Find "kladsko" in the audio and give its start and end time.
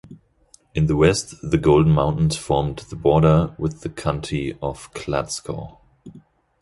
4.95-5.77